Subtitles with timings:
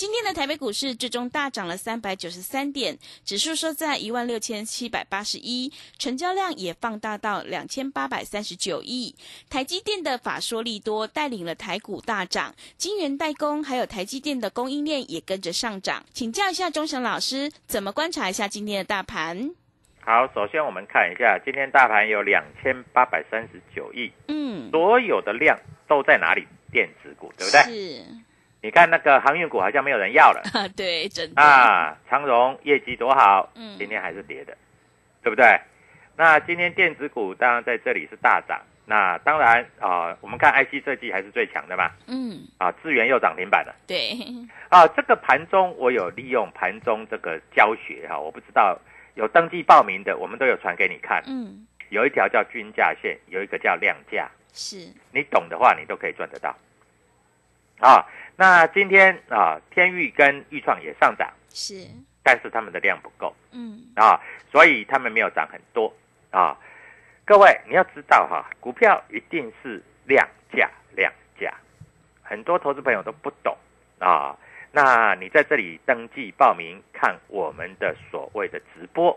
[0.00, 9.14] 今天的台北股市最终大涨了三百九十三点，指数收在一万六千七百八十一，成交量也放大到两千八百三十九亿。
[9.50, 16.02] 台积电的法说利多带领了台股大涨，晶圆代工还有台积电的供应链也跟着上涨。
[16.14, 19.50] 请教一下钟祥老师，怎么观察一下今天的大盘？
[20.00, 26.48] 好，首先我们看一下今天大盘有两千八百三十九亿，嗯，所有的量都在哪里？
[26.72, 27.60] 电子股，对不对？
[27.64, 28.04] 是，
[28.62, 34.56] 你看那个航运股好像没有人要了啊，对，真的，啊，长荣业绩多好，嗯今天还是跌的，
[35.22, 35.58] 对不对？
[36.16, 43.74] 那今天电子股当然在这里是大涨，那当然啊、我们看 IC 设计还是最强的嘛，嗯，啊，智源又涨停板了。
[43.86, 44.18] 对，
[44.68, 48.78] 啊，这个盘中我有利用盘中这个教学哈、我不知道
[49.14, 51.22] 有登记报名的，我们都有传给你看。
[51.26, 56.54] 嗯，有一条叫均价线，有一个叫量价，是，你懂的话，你都可以赚得到。
[57.80, 61.88] 啊，那今天啊，天域跟豫创也上涨，是，
[62.22, 64.20] 但是他们的量不够嗯，啊，
[64.52, 65.92] 所以他们没有涨很多
[66.30, 66.56] 啊。
[67.24, 71.54] 各位你要知道哈、股票一定是量价量价，
[72.22, 73.56] 很多投资朋友都不懂
[73.98, 74.36] 啊。
[74.72, 79.16] 那你在这里登记报名看我们的所谓的直播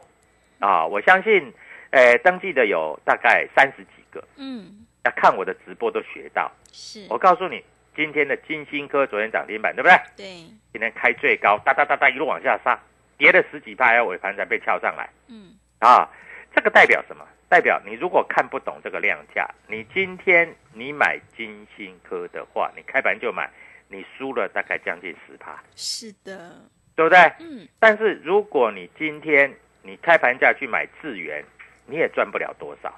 [0.60, 1.54] 啊，我相信，
[1.92, 6.52] 呃，登记的有大概三十几个，嗯，那看我的直播都学到。
[6.72, 7.64] 是，我告诉你，
[7.96, 9.98] 今天的金星科昨天涨停板，对不对？
[10.18, 10.26] 对，
[10.72, 12.80] 今天开最高，哒哒哒哒一路往下杀，
[13.18, 16.10] 跌了十几拍，尾盘才被撬上来嗯，啊！
[16.56, 17.26] 这个代表什么？
[17.50, 23.50] 代表你如果看不懂这个量价，你今天你买金星科的话，你开盘就买，
[23.88, 26.56] 你输了大概将近十趴，是的，
[26.96, 27.20] 对不对？
[27.40, 31.44] 嗯，但是如果你今天你开盘价去买智源，
[31.86, 32.92] 你也赚不了多少。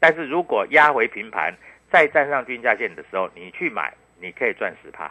[0.00, 1.54] 但是如果压回平盘，
[1.90, 3.92] 再站上均价线的时候，你去买，
[4.24, 5.10] 你可以赚十趴。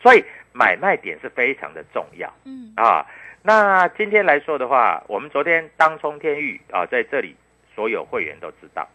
[0.00, 0.22] 所以
[0.52, 3.06] 买卖点是非常的重要嗯，啊。
[3.42, 7.34] 那今天来说的话，我们昨天当冲天域啊，在这里
[7.74, 8.86] 所有会员都知道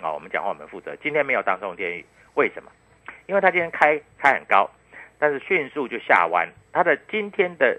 [0.00, 0.94] 啊，我们讲话我们负责。
[1.02, 2.70] 今天没有当冲天域，为什么？
[3.26, 4.70] 因为它今天开开很高，
[5.18, 7.78] 但是迅速就下弯，它的今天的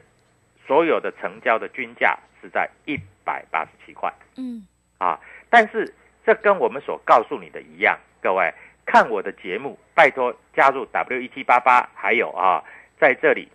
[0.65, 4.65] 所有的成交的均价是在一百八十七块嗯，
[4.97, 5.19] 啊。
[5.49, 5.93] 但是
[6.25, 8.51] 这跟我们所告诉你的一样，各位
[8.89, 12.63] 看我的节目，拜托加入 W 一七八八，还有啊，
[12.99, 13.47] 在这里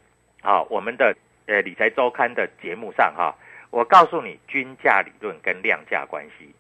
[0.43, 1.13] 啊，我们的
[1.47, 3.35] 呃理财周刊的节目上哈、
[3.71, 6.55] 我告诉你均价理论跟量价关系。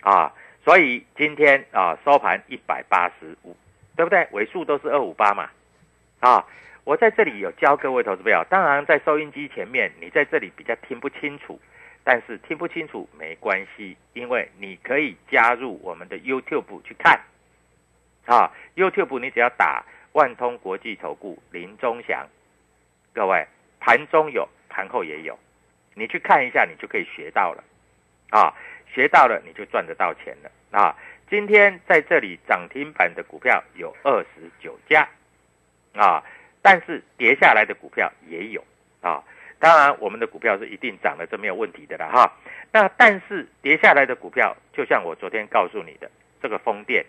[0.00, 0.32] 啊，
[0.64, 3.54] 所以今天啊收盘一百八十五，
[3.94, 4.26] 对不对？
[4.30, 5.50] 尾数都是二五八嘛，
[6.20, 6.42] 啊，
[6.84, 11.60] 我在这里有教各位投资朋友，当然在收音机前面你在这里比较听不清楚，
[12.02, 17.20] 但是听不清楚没关系，因为你可以加入我们的 YouTube 去看，
[18.26, 22.26] 啊，YouTube 你只要打万通国际投顾林忠祥，
[23.14, 23.46] 各位
[23.80, 25.38] 盘中有，盘后也有，
[25.94, 27.64] 你去看一下，你就可以学到了，
[28.30, 28.52] 啊，
[28.92, 30.94] 学到了你就赚得到钱了啊！
[31.30, 35.08] 今天在这里涨停板的股票有二十九家
[35.94, 36.22] 啊，
[36.62, 38.62] 但是跌下来的股票也有
[39.00, 39.22] 啊。
[39.58, 42.32] 当然，我们的股票是一定涨的，这没有问题的了哈。
[42.70, 46.10] 那但是跌下来的股票，就像我昨天告诉你的
[46.42, 47.04] 这个风电，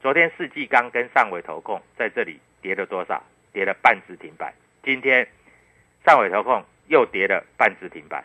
[0.00, 3.22] 昨天世纪钢跟上尾投控在这里跌了多少？
[3.52, 4.52] 跌了半只停板。
[4.82, 5.26] 今天
[6.04, 8.22] 上尾投控又跌了半只停板，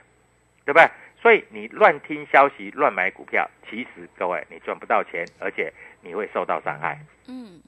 [0.66, 0.88] 对不对？
[1.22, 5.72] 所以你乱听消息、乱买股票，其实各位你赚不到钱，而且
[6.02, 7.62] 你会受到伤害，嗯，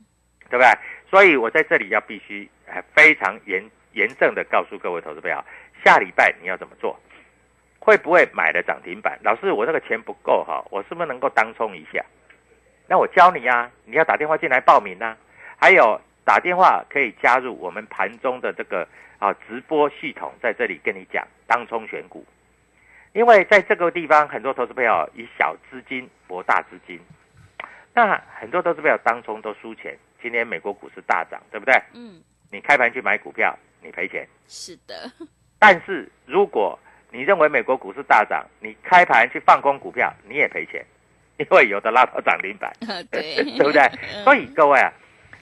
[0.49, 0.67] 对不对？
[1.09, 2.49] 所以我在这里要必须
[2.93, 3.63] 非常严
[3.93, 5.43] 严正的告诉各位投资朋友，
[5.85, 6.99] 下礼拜你要怎么做？
[7.79, 9.17] 会不会买了涨停板？
[9.23, 12.03] 老师，我那个钱不够哈，我是不是能够当冲一下？
[12.87, 15.17] 那我教你啊，你要打电话进来报名啊，
[15.57, 18.87] 还有打电话可以加入我们盘中的这个
[19.19, 22.25] 啊直播系统，在这里跟你讲当冲选股。
[23.13, 26.99] 因为在这个地方，很多投资朋友以小资金博大资金，
[27.93, 29.97] 那很多投资朋友当冲都输钱。
[30.21, 31.75] 今天美国股市大涨，对不对？
[31.93, 34.27] 嗯，你开盘去买股票，你赔钱。
[34.47, 35.11] 是的。
[35.59, 36.79] 但是如果
[37.11, 40.83] 你认为美国股市大涨，你开盘去放空股票，你也赔钱，
[41.51, 42.71] 因为有的拉到涨停板，
[43.11, 43.81] 对， 对不对？
[44.23, 44.91] 所以各位啊，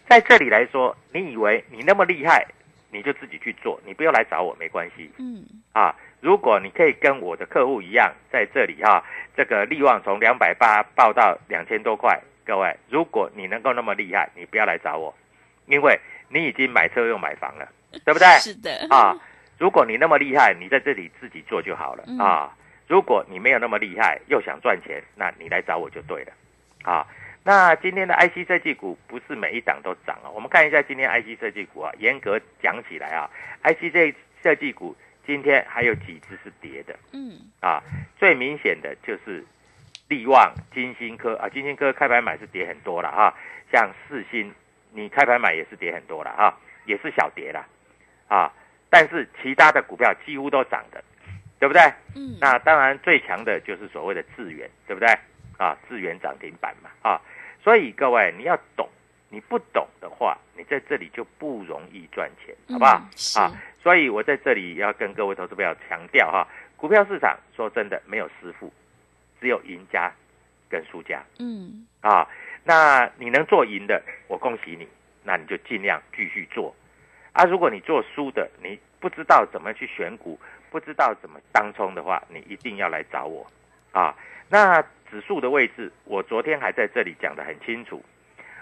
[0.10, 2.46] 在这里来说，你以为你那么厉害，
[2.92, 5.10] 你就自己去做，你不要来找我，没关系。
[5.18, 5.44] 嗯，
[5.74, 5.96] 啊。
[6.22, 9.04] 如果你可以跟我的客户一样，在这里哈，
[9.36, 12.16] 这个利旺从两百八报到两千多块，
[12.46, 15.12] 各位，如果你能够那么厉害，你不要来找我，
[15.66, 16.00] 因为
[16.30, 17.68] 你已经买车又买房了，
[18.06, 18.28] 对不对？
[18.38, 18.86] 是的。
[18.92, 19.18] 啊，
[19.58, 22.56] 如果你那么厉害，你在这里自己做就好了啊。
[22.92, 26.34] 如果你没有那么厉害，又想赚钱，那你来找我就对了。
[26.84, 27.08] 啊，
[27.42, 30.28] 那今天的 IC 设计股不是每一档都涨啊。
[30.30, 33.30] 我们看一下今天 IC 设计股啊，严格讲起来啊
[33.64, 34.94] ，IC 这设计股。
[35.26, 37.82] 今天还有几只是跌的，嗯，啊，
[38.18, 39.46] 最明显的就是
[40.10, 43.34] 利旺、金星科啊，金星科开盘买是跌很多了哈，
[43.72, 44.52] 像四星，
[44.92, 47.64] 你开盘买也是跌很多了哈，也是小跌了，
[48.28, 48.52] 啊，
[48.90, 51.02] 但是其他的股票几乎都涨的，
[51.62, 51.82] 对不对？
[52.16, 55.08] 嗯，那当然最强的就是所谓的智源，对不对？
[55.58, 57.22] 啊，智源涨停板嘛，啊，
[57.64, 58.90] 所以各位你要懂。
[59.34, 63.02] 你不懂的话，你在这里就不容易赚钱，好不好？
[63.40, 68.74] 啊，所以我在这里要跟各位投资朋友强调哈，股票市场说真的没有师傅，
[69.40, 70.12] 只有赢家
[70.68, 71.24] 跟输家。
[71.40, 72.28] 嗯，啊，
[72.66, 74.86] 那你能做赢的，我恭喜你，
[75.24, 76.76] 那你就尽量继续做。
[77.32, 80.38] 啊，如果你做输的，你不知道怎么去选股，
[80.72, 83.46] 不知道怎么当冲的话，你一定要来找我。
[83.92, 84.16] 啊，
[84.50, 84.82] 那
[85.12, 88.02] 指数的位置，我昨天还在这里讲的很清楚。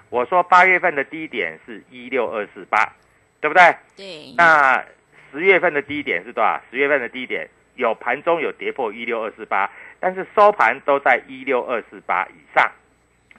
[0.10, 2.92] 我说八月份的低点是一六二四八，
[3.40, 3.76] 对不对？
[3.96, 4.34] 对。
[4.36, 4.84] 那
[5.32, 6.60] 十月份的低点是多少？
[6.72, 9.70] 十月份的低点有盘中有跌破一六二四八，
[10.00, 12.72] 但是收盘都在一六二四八以上，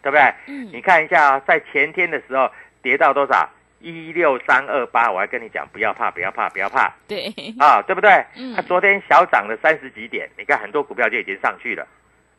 [0.01, 0.23] 对不对？
[0.47, 0.71] 嗯。
[0.73, 2.49] 你看一下啊，在前天的时候
[2.83, 3.51] 跌到多少？
[3.81, 6.93] 一六三二八，我还跟你讲不要怕，不要怕，不要怕。
[7.09, 7.33] 对。
[7.59, 8.11] 啊，对不对？
[8.37, 8.55] 嗯。
[8.55, 11.87] 它昨天小涨了三十几点，你看很多股票就已经上去了，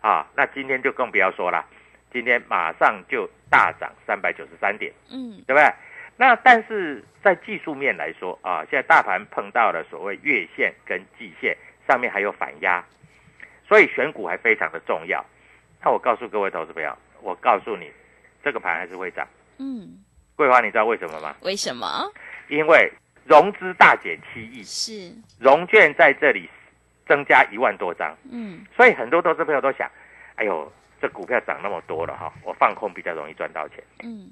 [0.01, 1.65] 啊，那今天就更不要说了。
[2.13, 5.73] 今天马上就大涨三百九十三点，嗯，对不对？
[6.17, 11.57] 那但是在技术面来说啊，现在大盘碰到了所谓月线跟季线
[11.87, 12.83] 上面还有反压，
[13.67, 15.25] 所以选股还非常的重要。
[15.83, 17.89] 那我告诉各位投资朋友，我告诉你，
[18.43, 19.27] 这个盘还是会涨。
[19.57, 20.03] 嗯，
[20.41, 21.35] 桂花，你知道为什么吗？
[21.41, 22.11] 为什么？
[22.47, 22.91] 因为
[23.25, 26.49] 融资大减七亿，是融券在这里
[27.07, 29.87] 增加一万多张，嗯，所以很多投资朋友都想，
[30.35, 30.71] 哎呦。
[31.01, 33.83] 这股票涨那么多了哈，我放空比较容易赚到钱。
[34.03, 34.29] 嗯，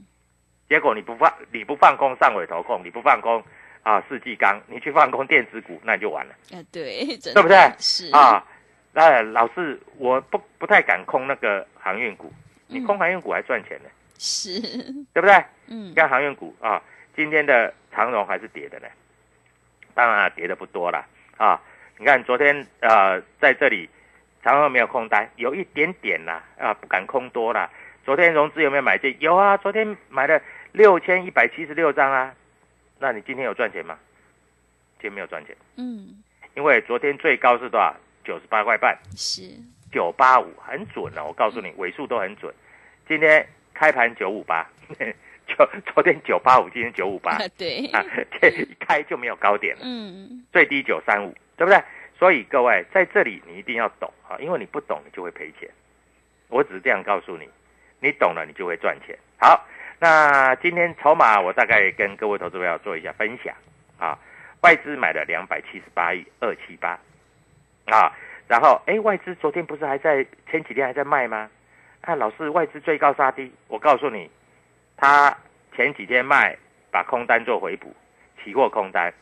[0.70, 3.44] 结果你不放，你不放空上尾投控，你不放空
[3.82, 6.36] 啊世纪钢，你去放空电子股，那你就完了。
[6.54, 7.58] 啊，对，对不对？
[7.80, 8.46] 是啊，
[8.94, 12.32] 那老是我不不太敢空那个航运股，
[12.68, 13.90] 你空航运股还赚钱呢，
[14.20, 14.62] 是，
[15.12, 15.44] 对不对？
[15.66, 16.80] 嗯，看航运股啊，
[17.16, 18.88] 今天的长荣还是跌的呢，
[19.96, 21.04] 当然啊跌的不多了
[21.38, 21.60] 啊。
[21.98, 23.90] 你看昨天呃在这里。
[24.42, 27.70] 长荣没有空单，有一点点啦，啊，不敢空多啦。
[28.06, 29.14] 昨天融资有没有买进？
[29.20, 32.34] 有啊，昨天买了六千一百七十六张啊。
[33.00, 34.00] 那你今天有赚钱吗？
[34.94, 35.54] 今天没有赚钱。
[35.76, 36.24] 嗯，
[36.56, 37.94] 因为昨天最高是多少？
[38.24, 38.98] 九十八块半。
[39.14, 39.42] 是。
[39.92, 42.56] 九八五很准啊，我告诉你，尾数都很准。
[43.10, 43.46] 今天
[43.80, 44.68] 开盘九五八，
[45.48, 45.56] 就
[45.94, 47.38] 昨天九八五，今天九五八。
[47.58, 47.86] 对。
[47.96, 48.04] 啊，
[48.42, 49.82] 这一开就没有高点了。
[49.86, 50.44] 嗯。
[50.52, 51.82] 最低九三五，对不对？
[52.18, 55.70] 所以各位在这里，你一定要懂啊，因为你不懂，你就会赔钱。
[56.50, 57.48] 我只是这样告诉你，
[58.02, 59.18] 你懂了，你就会赚钱。
[59.40, 59.66] 好，
[59.98, 63.56] 那今天筹码我大概跟各位投资朋友做一下分享
[63.98, 64.20] 啊。
[64.60, 67.00] 外资买了两百七十八亿二七八
[67.86, 68.12] 啊，
[68.46, 71.50] 然后哎，外资昨天不是还在前几天还在卖吗？
[72.02, 74.30] 啊，老师，外资追高杀低，我告诉你，
[74.98, 75.36] 他
[75.76, 76.58] 前几天卖，
[76.92, 77.96] 把空单做回补，
[78.44, 79.14] 期货空单，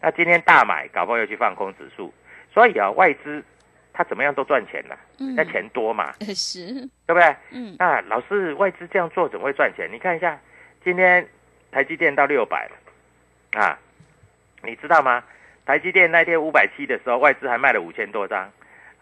[0.00, 2.12] 那今天大买，搞不好又去放空指数，
[2.52, 3.44] 所以啊，外资
[3.92, 5.34] 他怎么样都赚钱了，嗯。
[5.34, 6.74] 那钱多嘛， 是，
[7.06, 7.36] 对不对？
[7.50, 7.76] 嗯。
[7.78, 9.88] 那老师，外资这样做怎么会赚钱？
[9.92, 10.38] 你看一下，
[10.82, 11.26] 今天
[11.70, 13.78] 台积电到六百了，啊，
[14.62, 15.22] 你知道吗？
[15.64, 18.50] 台积电那天五百七的时候，外资还卖了五千多张，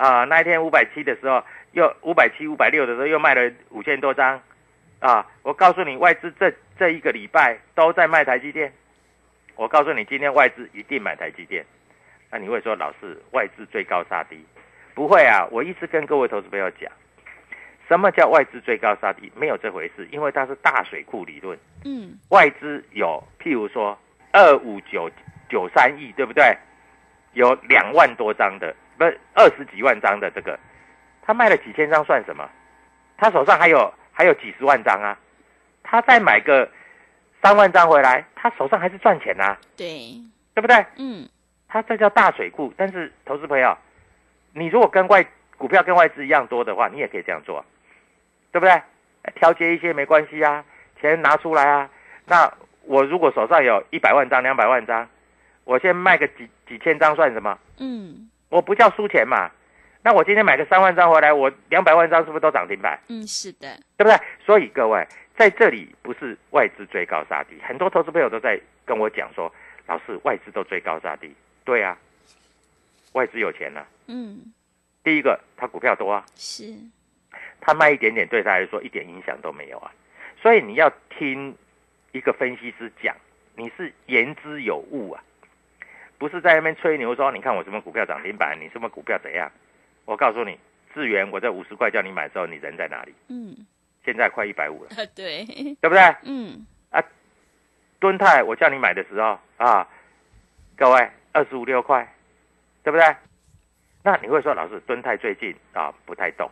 [0.00, 4.40] 啊，那一天五百七的时候，又五百七、五百六的时候又卖了五千多张，
[4.98, 8.72] 啊，我告诉你，外资这这一个礼拜都在卖台积电，
[9.56, 11.62] 我告诉你，今天外资一定买台积电。
[12.30, 14.42] 那你会说，老师，外资最高杀低？
[14.94, 16.90] 不会啊，我一直跟各位投资朋友讲。
[17.86, 19.30] 什么叫外资最高杀低？
[19.36, 21.58] 没有这回事，因为它是大水库理论。
[21.84, 23.98] 嗯外资有，譬如说
[24.32, 25.10] 二五九
[25.50, 26.56] 九三亿，对不对？
[27.34, 30.58] 有两万多张的，不是二十几万张的这个，
[31.22, 32.46] 他卖了几千张算什么？
[33.16, 35.18] 他手上还有还有几十万张啊，
[35.82, 36.70] 他再买个
[37.42, 40.20] 三万张回来，他手上还是赚钱呐、对，
[40.52, 40.84] 对不对？
[40.98, 41.26] 嗯
[41.66, 42.74] 他这叫大水库。
[42.76, 43.74] 但是投资朋友，
[44.52, 45.24] 你如果跟外
[45.56, 47.64] 股票跟外资一样多的话，你也可以这样做，
[48.52, 48.82] 对不对？
[49.36, 50.62] 调节一些没关系啊，
[51.00, 51.88] 钱拿出来啊。
[52.26, 52.52] 那
[52.82, 55.08] 我如果手上有一百万张、两百万张，
[55.64, 57.58] 我先卖个几几千张算什么？
[57.78, 59.50] 嗯我不叫输钱嘛。
[60.02, 62.98] 那我今天买个三万张回来，我两百万张是不是都涨停板？
[63.08, 64.18] 嗯，是的，对不对？
[64.44, 69.52] 所以各位在这里不是外资追高杀低，很多投资朋友都在跟我讲说，
[69.86, 71.34] 老师外资都追高杀低。
[71.64, 71.96] 对啊，
[73.12, 74.52] 外资有钱了、嗯
[75.02, 76.74] 第一个，他股票多啊，是，
[77.60, 79.90] 他卖一点点对他来说一点影响都没有啊。
[80.42, 81.54] 所以你要听
[82.12, 83.14] 一个分析师讲，
[83.54, 85.22] 你是言之有物啊，
[86.20, 89.50] 不是在那边吹牛说，你看我什么股票涨停板，你什么股票怎样。
[90.04, 90.58] 我告诉你，
[90.92, 93.14] 智源我在五十块叫你买的时候，你人在哪里？
[93.28, 93.56] 嗯
[94.04, 95.44] 现在快一百五了，啊 对，
[95.80, 96.00] 对不对？
[96.24, 97.02] 嗯啊
[97.98, 99.88] 敦泰我叫你买的时候啊，
[100.76, 102.06] 各位二十五六块，
[102.82, 103.16] 对不对？
[104.02, 106.50] 那你会说，老师，敦泰最近啊不太动，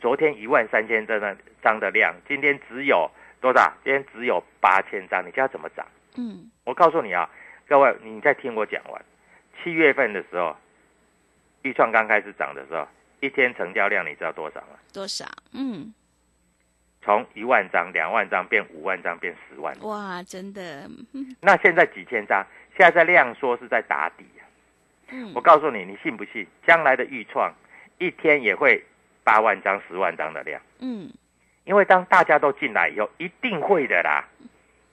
[0.00, 3.72] 昨天一万三千张的张的量，今天只有多少？
[3.84, 5.86] 今天只有八千张，你叫它怎么涨？
[6.16, 7.28] 嗯我告诉你啊，
[7.72, 9.02] 各位，你再听我讲完。
[9.56, 10.54] 七月份的时候，
[11.62, 12.86] 预创刚开始涨的时候，
[13.20, 14.76] 一天成交量你知道多少吗？
[14.92, 15.24] 多少？
[15.54, 15.94] 嗯
[17.00, 19.74] 从一万张、两万张变五万张，变十万。
[19.80, 24.44] 哇，真的，嗯 那现在几千张，现在在量缩是在打底啊。
[25.08, 26.46] 嗯我告诉你，你信不信？
[26.66, 27.50] 将来的预创
[27.96, 28.84] 一天也会
[29.24, 31.10] 八万张、十万张的量，嗯
[31.64, 34.28] 因为当大家都进来以后，一定会的啦。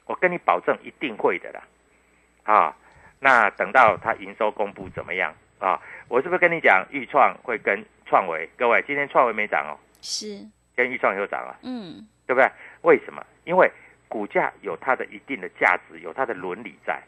[0.06, 1.62] 我跟你保证，一定会的啦。
[2.52, 2.76] 啊，
[3.20, 5.80] 那等到它营收公布怎么样啊？
[6.08, 8.50] 我是不是跟你讲，预创会跟创维？
[8.58, 10.44] 各位，今天创维没涨哦，是，
[10.76, 12.50] 跟预创有涨了，嗯对不对？
[12.82, 13.24] 为什么？
[13.44, 13.72] 因为
[14.08, 17.00] 股价有它的一定的价值，有它的伦理在。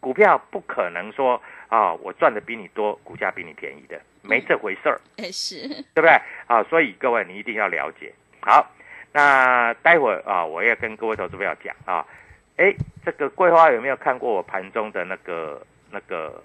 [0.00, 6.10] 股票不可能说啊，我赚的比你多，股价比你便宜的，没这回事儿，哎是， 对不对？
[6.46, 8.10] 啊，所以各位你一定要了解。
[8.40, 8.66] 好，
[9.12, 12.06] 那待会儿啊，我要跟各位投资朋友讲啊，
[12.60, 16.42] 哎，这个桂花有没有看过我盘中的那个那个，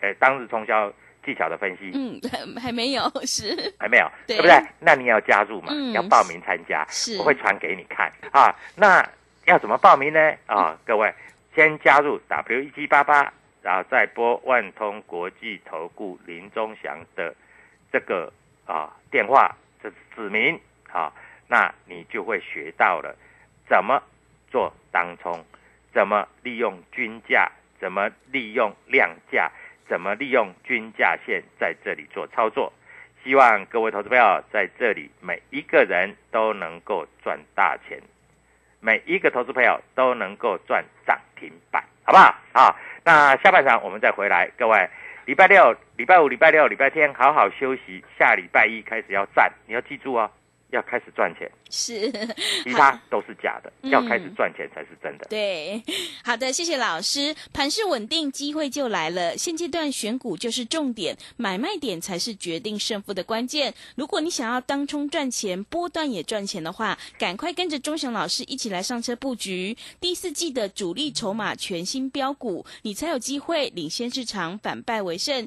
[0.00, 0.92] 哎，当日冲销
[1.24, 1.90] 技巧的分析？
[1.94, 2.20] 嗯
[2.60, 4.62] 还没有 是还没有，对对不对？
[4.78, 8.54] 那你也要加入嘛，嗯要报名参加，是我会传给你看啊。
[8.76, 9.02] 那
[9.46, 10.34] 要怎么报名呢？
[10.44, 11.10] 啊，各位
[11.54, 17.34] 先加入 W 一七八八，然后再拨万通国际投顾林忠祥的
[17.90, 18.30] 这个
[18.66, 20.60] 啊电话，这是指名
[20.92, 21.10] 啊，
[21.48, 23.16] 那你就会学到了
[23.66, 24.02] 怎么
[24.54, 25.44] 做当冲，
[25.92, 29.50] 怎么利用均价，怎么利用量价，
[29.88, 32.72] 怎么利用均价线在这里做操作。
[33.24, 38.00] 希望各位投资朋友在这里每一个人都能够赚大钱，
[38.78, 42.32] 每一个投资朋友都能够赚涨停板，好不好？
[42.52, 44.88] 好，那下半场我们再回来，各位，
[45.24, 50.30] 礼拜六、礼拜五、礼拜六、礼拜天好好休息，下礼拜一开始要站，你要记住哦，
[50.74, 52.10] 要开始赚钱，是，
[52.64, 55.26] 其他都是假的，嗯要开始赚钱才是真的。
[55.30, 55.80] 对，
[56.24, 57.34] 好的，谢谢老师。
[57.52, 59.38] 盘势稳定，机会就来了。
[59.38, 63.72] 现阶段选股就是重点，买卖点才是决定胜负的关键。
[63.94, 75.46] 如果你想要当冲赚钱，波段也赚钱的话，赶快跟着钟祥老师一起来上车布局第四季的主力筹码全新标股，你才有机会领先市场，反败为胜。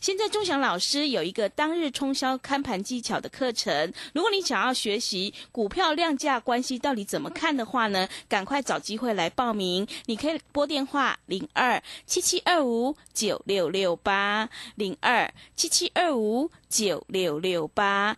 [0.00, 9.86] 现在钟祥老师有一个当日冲销看盘技巧的课程，如果你想要学习股票量价关系到底怎么看的话呢，赶快找机会来报名。
[10.06, 18.16] 你可以拨电话零二七七二五九六六八零二七七二五九六六八，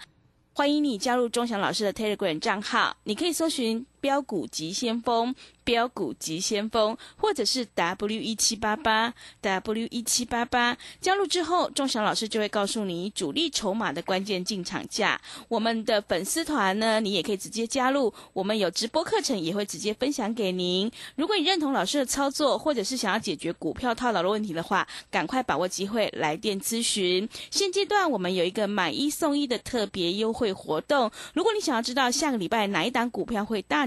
[0.52, 5.34] 欢迎你加入钟祥老师的 Telegram 账号，你可以搜寻标股急先锋。
[5.62, 15.20] 标股急先锋，或者是 W 一七八八 W 一七八八，加入之后，钟祥老师就会告诉你主力筹码的关键进场价。
[15.46, 20.90] 我们的粉丝团呢，你也可以直接加入，我们有直播课程也会直接分享给您。
[21.14, 27.28] 如果你认同老师的操作，或者是想要解决股票套牢的问题的话，赶快把握机会来电咨询。
[27.52, 33.86] 现阶段我们有一个买一送一的特别优惠活动，如果你想要知道下个礼拜哪一档股票会大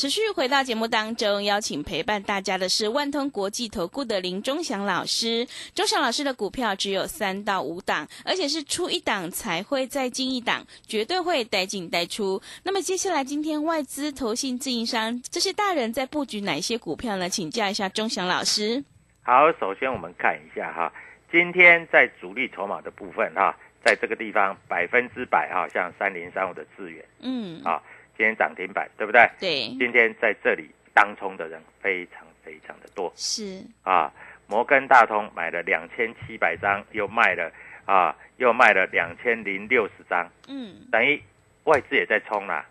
[0.00, 5.46] 持续回到节目当中，邀请陪伴大家的是万通国际投顾的林忠祥老师。
[5.74, 12.40] 忠祥老师的股票只有三到五档，而且是出一档才会再进一档，绝对会带进带出。
[12.62, 17.28] 那么接下来，今天外资、投信、自营商这些大人在布局哪些股票呢？
[17.28, 18.82] 请教一下忠祥老师。
[19.20, 20.90] 好，首先我们看一下哈，
[21.30, 23.54] 今天在主力筹码的部分哈，
[23.84, 27.82] 在这个地方百分之百哈，像三零三五的资源，嗯，啊。
[28.20, 29.26] 今天涨停板，对不对？
[29.38, 29.68] 对。
[29.78, 33.10] 今天在这里当冲的人非常非常的多。
[33.16, 33.64] 是。
[33.82, 34.12] 啊，
[34.46, 37.50] 摩根大通买了两千七百张，又卖了
[37.86, 40.28] 啊，又卖了两千零六十张。
[40.48, 40.86] 嗯。
[40.92, 41.18] 等于
[41.64, 42.66] 外资也在冲啦，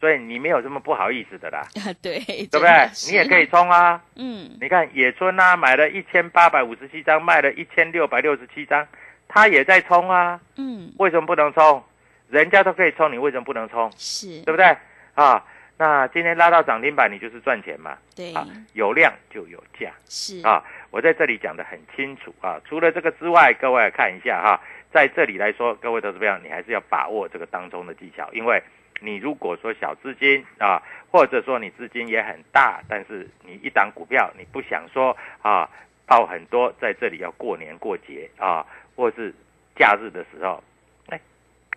[0.00, 1.60] 所以你没有这么不好意思的啦。
[1.86, 2.18] 啊， 对。
[2.18, 2.90] 对不对？
[3.08, 4.02] 你也可以冲啊。
[4.16, 4.50] 嗯。
[4.60, 8.84] 你看野村啊，买了一千八百五十七张，卖了一千六百六十七张，
[9.28, 10.40] 他也在冲啊。
[10.56, 10.92] 嗯。
[10.98, 11.84] 为什么不能冲？
[12.28, 13.90] 人家都可以冲，你为什么不能冲？
[13.96, 14.76] 是对不对
[15.14, 15.44] 啊？
[15.78, 17.98] 那今天拉到涨停板，你就是赚钱嘛？
[18.14, 19.92] 对啊，有量就有价。
[20.06, 22.58] 是啊，我在这里讲的很清楚啊。
[22.64, 24.58] 除了这个之外，各位看一下哈，
[24.90, 28.62] 在这里来说，各位投资者，你还是要把握这个当中的技巧，因为
[29.00, 35.68] 你如果说小资金啊，或者说你资金也很大，但是你一档股票你不想说啊，
[36.06, 38.64] 报很多，在这里要过年过节啊，
[38.96, 39.32] 或是
[39.76, 40.64] 假日的时候。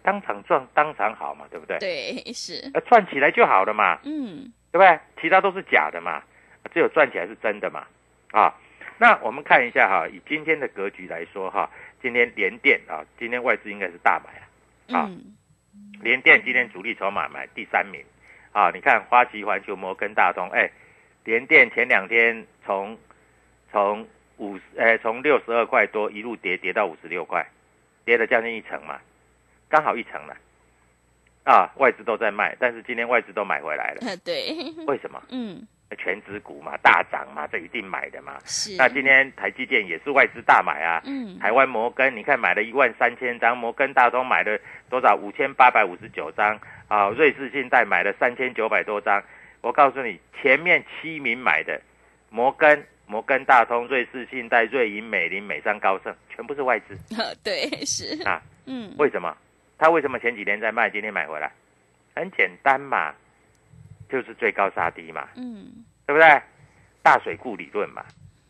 [0.01, 1.77] 当场赚，当场好嘛，对不对？
[1.79, 2.69] 对，是。
[2.73, 4.99] 呃，赚起来就好了嘛，嗯，对不对？
[5.21, 6.21] 其他都是假的嘛，
[6.73, 7.85] 只有赚起来是真的嘛，
[8.31, 8.53] 啊。
[9.01, 11.69] 那我们看一下哈，以今天的格局来说哈，
[12.01, 15.09] 今天联电啊，今天外资应该是大买了，啊，
[16.01, 18.03] 联电今天主力筹码买第三名，
[18.51, 20.69] 啊，你看花旗环球摩根大通，哎，
[21.23, 22.97] 联电前两天从
[23.71, 27.45] 从五十，哎，从六十二块多一路跌跌到五十六块，
[28.03, 28.99] 跌了将近一成嘛。
[29.69, 30.36] 刚好一成了，
[31.43, 34.01] 啊，外资都在卖，但是今天外资都买回来了。
[34.25, 34.51] 对，
[34.88, 35.21] 为什么？
[35.29, 35.65] 嗯，
[35.97, 38.38] 全指股嘛，大涨嘛，这一定买的嘛。
[38.45, 38.75] 是。
[38.77, 41.01] 那今天台积电也是外资大买啊。
[41.05, 41.38] 嗯。
[41.39, 45.15] 台湾摩根，你看买了一万三千张，摩根大通买了多少？
[45.15, 47.10] 五千八百五十九张啊。
[47.10, 49.23] 瑞士信贷买了三千九百多张。
[49.62, 51.79] 我告诉你，前面七名买的，
[52.29, 56.97] 摩根、摩根大通、瑞士信贷、瑞银、美林、美商高盛，全部是外资。
[57.43, 58.23] 对，是。
[58.23, 59.36] 啊，嗯，为什么？
[59.80, 61.52] 他为什么前几天在卖，今天买回来？
[62.13, 63.15] 很简单嘛，
[64.10, 66.42] 就是最高杀低嘛，嗯，对不对？
[67.02, 68.06] 大水库理论嘛。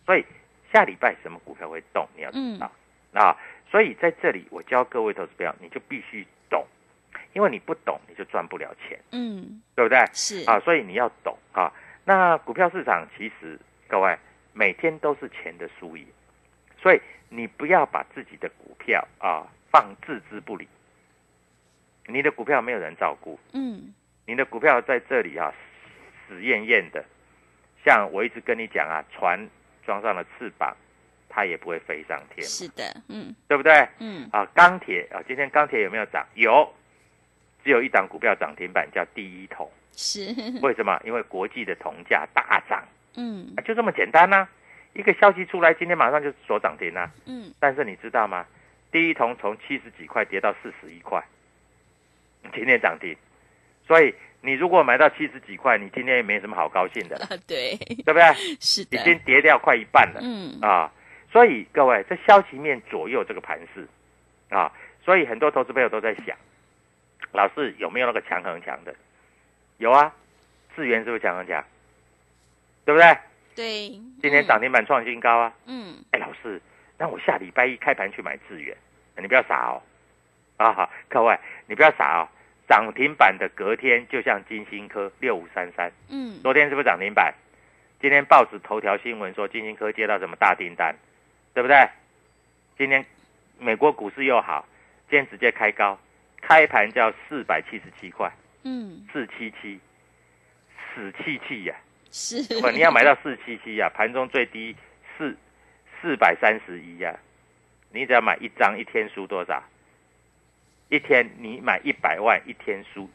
[0.08, 0.26] 所以
[0.74, 2.72] 下礼拜什么股票会动，你要知道
[3.14, 3.38] 啊。
[3.70, 6.66] 所以在这里，我教各位投资者，你就必须懂，
[7.34, 10.04] 因为你不懂，你就赚不了钱，嗯，对不对？
[10.12, 11.72] 是啊，所以你要懂啊。
[12.06, 14.18] 那股票市场其实各位
[14.52, 16.08] 每天都是钱的输赢，
[16.82, 20.68] 所以你不要把自己的股票啊放置之不理。
[22.12, 23.94] 你的股票没有人照顾，嗯，
[24.26, 25.54] 你的股票在这里啊，
[26.28, 27.04] 死艳艳的，
[27.86, 29.40] 像我一直跟你讲啊，船
[29.86, 30.76] 装上了翅膀，
[31.30, 33.88] 它也不会飞上天，是的，嗯，对不对？
[34.00, 36.26] 嗯，啊，钢铁啊，今天钢铁有没有涨？
[36.34, 36.68] 有，
[37.64, 41.00] 只有一档股票涨停板，叫第一桶，是， 为什么？
[41.06, 42.84] 因为国际的铜价大涨，
[43.16, 44.48] 嗯，就这么简单呢。
[44.94, 47.12] 一个消息出来，今天马上就锁涨停啊。
[47.28, 48.46] 嗯，但是你知道吗？
[48.92, 51.24] 第一桶从七十几块跌到四十一块，
[52.54, 53.16] 今天涨停。
[53.88, 57.76] 所以你如果买到七十几块，你今天也没什么好高兴的了， 啊，对，
[58.06, 58.34] 对不对？
[58.60, 60.20] 是的，已经跌掉快一半了。
[60.22, 60.92] 嗯，啊，
[61.32, 63.88] 所以各位，这消息面左右这个盘势
[64.50, 64.72] 啊，
[65.04, 66.38] 所以很多投资朋友都在想，
[67.32, 68.94] 老师有没有那个强横强的？
[69.78, 70.14] 有啊，
[70.76, 71.64] 智源是不是强横强？
[72.86, 73.18] 对不对？
[73.56, 73.90] 对，
[74.22, 75.54] 今天涨停板创新高啊！
[75.66, 76.62] 嗯，哎，老师，
[76.98, 78.76] 那我下礼拜一开盘去买智源，
[79.18, 79.82] 你不要傻哦！
[80.58, 81.38] 啊好，各位
[81.70, 82.28] 你不要傻哦，
[82.68, 87.32] 涨停板的隔天就像金星科六五三三，嗯，昨天是不是涨停板？
[88.02, 90.96] 今天报纸头条新闻说金星科接到什么大订单，
[91.54, 91.88] 对不对？
[92.76, 93.06] 今天
[93.60, 94.68] 美国股市又好，
[95.10, 96.00] 今天直接开高，
[96.42, 98.32] 开盘叫四百七十七块，
[98.64, 99.80] 嗯，四七七，
[100.96, 101.76] 死气气呀、
[102.10, 104.76] 是，不，你要买到四七七呀，盘中最低
[105.16, 105.38] 四
[106.02, 107.16] 四百三十一呀，
[107.92, 109.64] 你只要买一张，一天输多少？
[110.90, 113.10] 一天你买一百万，一天输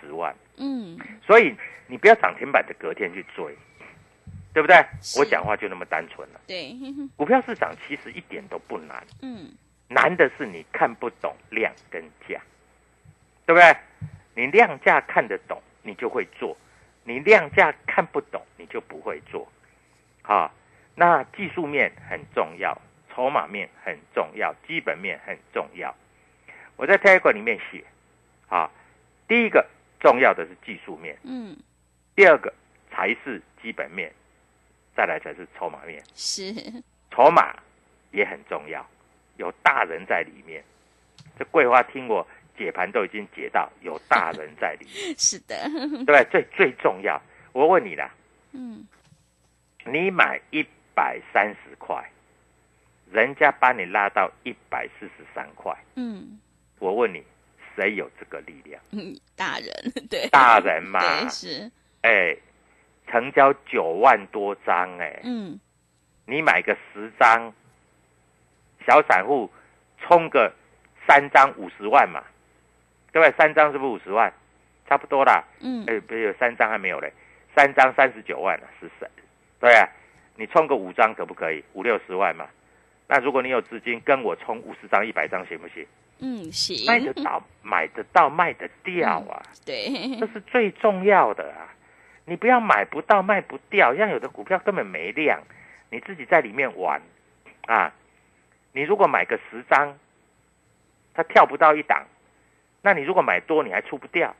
[0.00, 0.34] 十万。
[0.56, 1.54] 嗯，所以
[1.86, 3.56] 你不要涨停板的隔天去追，
[4.52, 4.76] 对不对？
[5.18, 6.40] 我讲话就那么单纯了。
[6.46, 6.74] 对，
[7.16, 9.50] 股票市场其实一点都不难，嗯，
[9.88, 12.40] 难的是你看不懂量跟价，
[13.46, 13.76] 对不对？
[14.34, 16.56] 你量价看得懂，你就会做；
[17.04, 19.46] 你量价看不懂，你就不会做。
[20.22, 20.50] 好，
[20.94, 22.80] 那技术面很重要，
[23.12, 25.94] 筹码面很重要，基本面很重要。
[26.76, 27.84] 我在 Telegram 里面写，
[28.48, 28.70] 啊，
[29.28, 29.66] 第一个
[30.00, 31.16] 重要的是技术面。
[31.22, 31.56] 嗯，
[32.14, 32.52] 第二个
[32.90, 34.12] 才是基本面，
[34.96, 36.02] 再来才是筹码面。
[36.14, 36.52] 是，
[37.10, 37.54] 筹码
[38.10, 38.84] 也很重要，
[39.36, 40.62] 有大人在里面。
[41.38, 42.26] 这桂花听我
[42.58, 45.56] 解盘都已经解到有大人在里面， 是的，
[46.04, 46.24] 对？
[46.30, 47.20] 最最重要，
[47.52, 48.10] 我问你啦，
[48.52, 48.86] 嗯，
[49.86, 52.04] 你买一百三十块，
[53.10, 56.38] 人家把你拉到一百四十三块，嗯，
[56.82, 57.22] 我问你，
[57.76, 58.82] 谁有这个力量？
[58.90, 59.70] 嗯，大人，
[60.10, 61.70] 对，大人嘛， 对，是，
[62.02, 62.36] 哎，
[63.06, 65.60] 成交九万多张，哎，嗯，
[66.26, 67.52] 你买个十张，
[68.84, 69.48] 小散户
[70.00, 70.52] 冲个
[71.06, 72.20] 三张五十万嘛，
[73.12, 73.32] 对不对？
[73.38, 74.32] 三张是不是五十万？
[74.88, 75.44] 差不多啦。
[75.60, 77.12] 嗯，哎，不是有三张还没有嘞，
[77.54, 79.08] 三张三十九万了，是三，
[79.60, 79.88] 对啊，
[80.34, 81.62] 你冲个五张可不可以？
[81.74, 82.48] 五六十万嘛。
[83.06, 85.86] 那如果你有资金，跟我冲五十张、一百张行不行？
[86.22, 91.74] 嗯，行，卖得到，买得到，卖得掉啊，对，这是最重要的啊！
[92.24, 95.42] 你不要买不到、卖不掉，像有的股票根本没量，
[95.90, 97.02] 你自己在里面玩
[97.66, 97.92] 啊。
[98.72, 99.98] 你如果买个十张，
[101.12, 102.06] 它跳不到一档，
[102.80, 104.34] 那你如果买多，你还出不掉，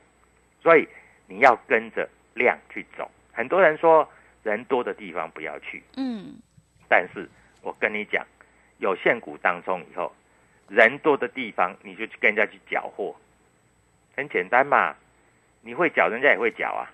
[0.61, 0.87] 所以
[1.27, 3.11] 你要跟着量去走。
[3.33, 4.09] 很多人说
[4.41, 6.35] 人多的地方不要去，嗯，
[6.87, 7.29] 但是
[7.61, 8.25] 我跟你讲，
[8.77, 10.15] 有限股当中以后，
[10.69, 13.15] 人多的地方你就去跟人家去缴货，
[14.15, 14.95] 很简单嘛，
[15.61, 16.89] 你会缴，人家也会缴啊，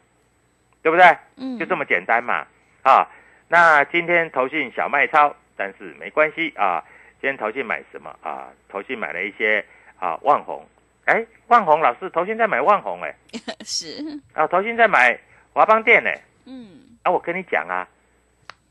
[0.82, 1.05] 对不对？
[1.38, 2.45] 嗯，就这么简单嘛。
[2.82, 3.08] 啊，
[3.47, 6.84] 那今天投信小卖超，但是没关系啊。
[7.21, 8.47] 今天投信买什么啊？
[8.69, 9.63] 投信买了一些
[9.99, 10.65] 啊万红，
[11.03, 13.13] 哎，万红老师，投信在买万红哎，
[13.65, 14.01] 是，
[14.34, 15.19] 啊，投信在买
[15.51, 17.86] 华邦电哎，嗯，啊，我跟你讲啊，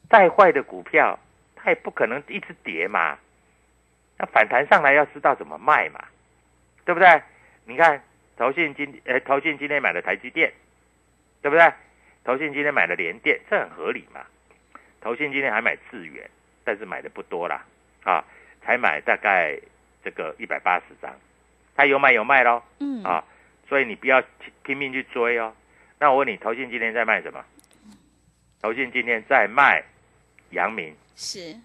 [0.09, 1.19] 再坏的股票，
[1.55, 3.19] 它也不可能一直跌嘛。
[4.19, 6.05] 那反弹上来要知道怎么卖嘛，
[6.85, 7.23] 对不对？
[7.65, 8.03] 你看，
[8.37, 10.53] 投信今呃，投信今天买了台积电，
[11.41, 11.73] 对不对？
[12.25, 14.21] 投信今天买了联电，这很合理嘛。
[15.01, 16.29] 投信今天还买智源，
[16.65, 17.65] 但是买的不多啦，
[18.03, 18.25] 啊，
[18.63, 19.59] 才买大概
[20.03, 21.15] 这个一百八十张，
[21.77, 22.63] 他有买有卖喽。
[22.81, 23.25] 嗯，啊，
[23.69, 24.23] 所以你不要
[24.65, 25.55] 拼命去追哦。
[26.01, 27.45] 那我问你，投信今天在卖什么？
[28.61, 29.83] 投信今天在卖
[30.51, 31.57] 阳明是，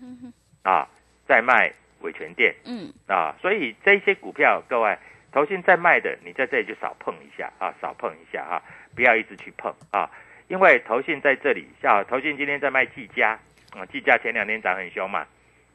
[0.61, 0.87] 啊，
[1.27, 2.53] 在卖伟全店。
[2.65, 4.95] 嗯，啊，所以这些股票，各位
[5.31, 8.61] 投信在卖的，你在这里就少碰一下啊，少碰一下啊，
[8.95, 10.09] 不要一直去碰啊，
[10.47, 13.39] 因为投信在这里，像投信今天在卖技嘉
[13.71, 15.25] 啊，技嘉前两天涨很凶嘛，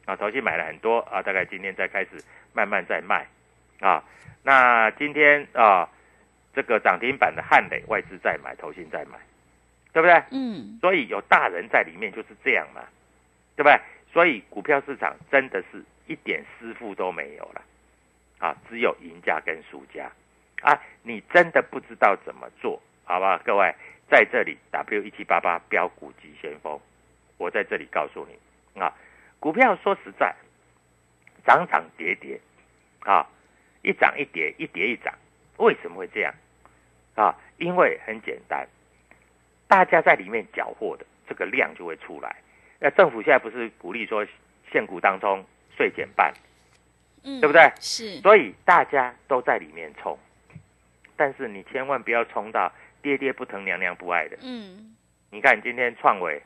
[0.05, 2.11] 啊，投信买了很多啊，大概今天再开始
[2.53, 3.27] 慢慢在卖
[3.81, 4.03] 啊，
[4.43, 5.89] 那今天啊，
[6.53, 9.17] 这个涨停板的汉磊外资在买，投信在买，
[9.91, 10.23] 对不对？
[10.31, 12.81] 嗯，所以有大人在里面就是这样嘛，
[13.57, 13.77] 对不对？
[14.11, 17.61] 所以股票市场真的是一点师傅都没有了，
[18.39, 20.11] 啊，只有赢家跟输家
[20.63, 20.75] 啊！
[21.03, 23.39] 你真的不知道怎么做，好吧？
[23.45, 23.71] 各位
[24.09, 26.81] 在这里 W 一七八八标股急先锋，
[27.37, 28.91] 我在这里告诉你啊，
[29.39, 30.35] 股票说实在，
[31.45, 32.41] 涨涨跌跌
[33.01, 33.29] 啊，
[33.83, 35.13] 一涨一跌，一跌一涨，
[35.57, 36.33] 为什么会这样
[37.13, 37.35] 啊？
[37.57, 38.67] 因为很简单。
[39.67, 42.37] 大家在里面缴获的这个量就会出来，
[42.79, 44.25] 那政府现在不是鼓励说
[44.71, 45.45] 现股当中
[45.79, 46.33] 税减半，
[47.23, 47.71] 嗯对不对？
[47.79, 50.19] 是，所以大家都在里面冲，
[51.15, 52.69] 但是你千万不要冲到
[53.01, 54.37] 爹爹不疼娘娘不爱的。
[54.41, 54.93] 嗯，
[55.31, 56.41] 你看今天创维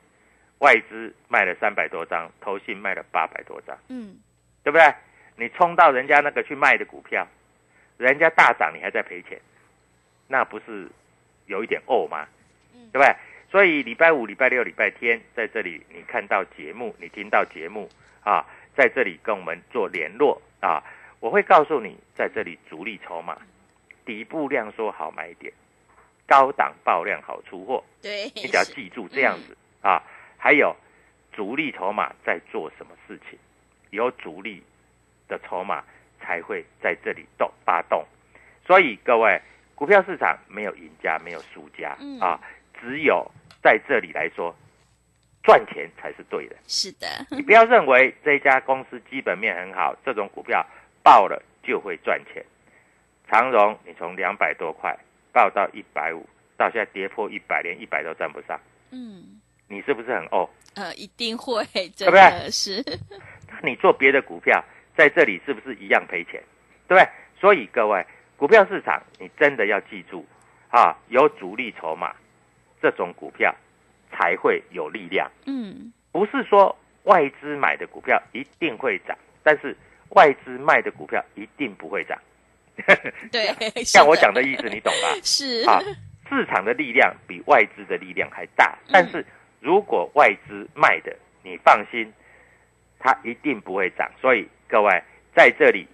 [0.60, 4.18] 外资卖了三百多张，投信卖了八百多张，嗯，
[4.62, 4.94] 对不对？
[5.36, 7.28] 你冲到人家那个去卖的股票，
[7.98, 9.42] 人家大涨你还在赔钱，
[10.28, 10.88] 那不是
[11.48, 12.28] 有一点怄吗？
[12.92, 13.16] 对不对？
[13.50, 17.88] 所以礼拜五、礼拜六、礼拜天在这里，你看到节目，你听到节目
[18.24, 20.84] 啊，在这里跟我们做联络啊，
[21.20, 23.38] 我会告诉你，在这里主力筹码
[24.06, 25.54] 底部量缩好买点，
[26.28, 30.02] 高档爆量好出货，对，你只要记住这样子啊。
[30.38, 30.76] 还有
[31.32, 33.40] 主力筹码在做什么事情，
[33.92, 34.62] 有主力
[35.28, 35.84] 的筹码
[36.20, 38.06] 才会在这里动发动。
[38.66, 39.42] 所以各位，
[39.76, 42.40] 股票市场没有赢家，没有输家、嗯啊，
[42.82, 43.30] 只有
[43.62, 44.54] 在这里来说，
[45.44, 46.56] 赚钱才是对的。
[46.68, 50.66] 是的，你不要认为这家公司基本面很好，这种股票
[51.04, 52.44] 爆了就会赚钱。
[53.30, 54.98] 长荣，你从两百多块
[55.32, 56.26] 爆到一百五，
[56.56, 58.60] 到现在跌破一百，连一百都站不上，
[58.92, 60.50] 嗯，你是不是很哦？
[60.76, 61.64] 呃，一定会，
[61.96, 62.84] 真的是，
[63.50, 64.64] 那你做别的股票，
[64.96, 66.42] 在这里是不是一样赔钱？
[66.88, 67.10] 对不对？
[67.40, 68.06] 所以各位，
[68.38, 70.26] 股票市场你真的要记住
[70.70, 72.14] 啊，有主力筹码，
[72.82, 73.54] 这种股票
[74.16, 75.30] 才会有力量。
[75.46, 79.76] 嗯，不是说外资买的股票一定会涨，但是
[80.10, 82.18] 外资卖的股票一定不会涨。
[83.32, 83.48] 对，
[83.84, 85.10] 像我是讲的意思，你懂吧？
[85.22, 85.80] 是啊，
[86.30, 88.78] 市场的力量比外资的力量还大。
[88.88, 89.26] 嗯但是
[89.60, 92.12] 如果外资卖的，你放心，
[93.00, 94.10] 它一定不会涨。
[94.20, 95.04] 所以各位
[95.36, 95.88] 在这里，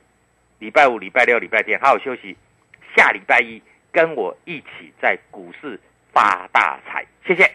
[0.59, 2.35] 礼拜五、礼拜六、礼拜天好好休息，
[2.95, 5.79] 下礼拜一跟我一起在股市
[6.11, 7.05] 发大财。
[7.25, 7.51] 谢谢。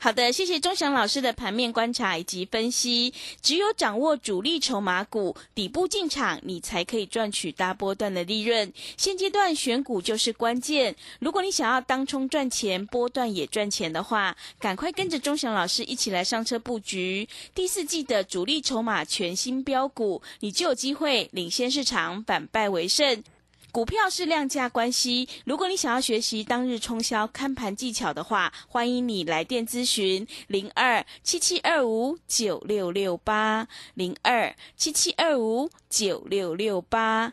[0.00, 3.12] 好的，谢谢钟祥老师的盘面观察以及分析。
[3.42, 8.72] 只有掌握主力筹码股底部进场，你才可以赚取大波段的利润。
[8.96, 10.94] 现阶段选股就是关键。
[11.18, 23.24] 如果你想要当冲赚钱，波段也赚钱的话，赶快跟着钟祥老师一起来上车布局第四季的主力筹码全新标股，你就有机会领先市场，反败为胜。
[23.70, 37.32] 股票是量价关系，如果你想要学习当日冲销看盘技巧的话，欢迎你来电咨询零二七七二五九六六八零二七七二五九六六八。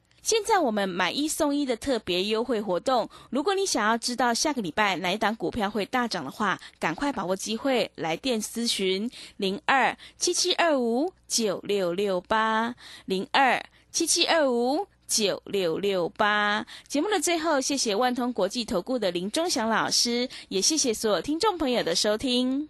[0.21, 16.65] 现在我们买一送一的特别优惠活动，如果你想要知道下个礼拜哪一档股票会大涨的话，赶快把握机会，来电咨询零二七七二五九六六八零二七七二五九六六八。
[16.87, 22.69] 节目的最后，谢谢万通国际投顾的林忠祥老师，也谢谢所有听众朋友的收听。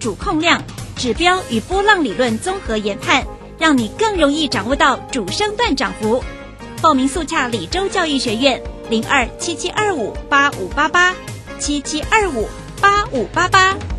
[0.00, 0.60] 主控量、
[0.96, 3.22] 指标与波浪理论综合研判，
[3.58, 6.24] 让你更容易掌握到主升段涨幅。
[6.80, 11.14] 报名速洽李州教育学院零二七七二五八五八八
[11.58, 12.48] 七七二五
[12.80, 13.76] 八五八八。